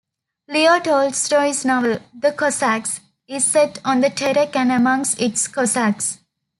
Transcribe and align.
Leo 0.47 0.79
Tolstoy's 0.79 1.63
novel 1.63 1.99
"The 2.19 2.31
Cossacks" 2.31 3.01
is 3.27 3.45
set 3.45 3.77
on 3.85 4.01
the 4.01 4.09
Terek 4.09 4.55
and 4.55 4.71
amongst 4.71 5.21
its 5.21 5.47
Cossacks. 5.47 6.17